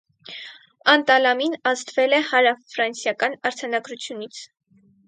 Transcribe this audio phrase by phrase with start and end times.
[0.93, 4.47] Անտալամին ազդվել է հարավֆրանսիական արձանագործությունից։